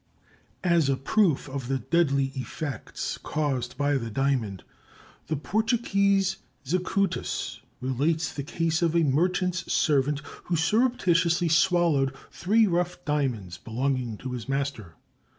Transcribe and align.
As 0.63 0.89
a 0.89 0.97
proof 0.97 1.47
of 1.47 1.67
the 1.67 1.77
deadly 1.77 2.31
effects 2.33 3.19
caused 3.19 3.77
by 3.77 3.97
the 3.99 4.09
diamond, 4.09 4.63
the 5.27 5.35
Portuguese 5.35 6.37
Zacutus 6.65 7.59
relates 7.81 8.33
the 8.33 8.41
case 8.41 8.81
of 8.81 8.95
a 8.95 9.03
merchant's 9.03 9.71
servant 9.71 10.21
who 10.45 10.55
surreptitiously 10.55 11.49
swallowed 11.49 12.15
three 12.31 12.65
rough 12.65 13.05
diamonds 13.05 13.59
belonging 13.59 14.17
to 14.17 14.31
his 14.31 14.49
master. 14.49 14.95